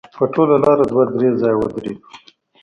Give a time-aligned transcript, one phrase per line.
[0.17, 2.03] په ټوله لاره دوه درې ځایه ودرېدو.